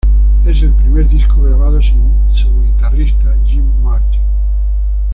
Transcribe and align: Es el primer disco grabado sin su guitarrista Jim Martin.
Es 0.47 0.59
el 0.63 0.71
primer 0.73 1.07
disco 1.07 1.43
grabado 1.43 1.79
sin 1.79 2.09
su 2.33 2.49
guitarrista 2.63 3.35
Jim 3.45 3.71
Martin. 3.83 4.19